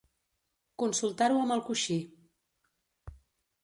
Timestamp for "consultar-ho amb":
0.85-1.57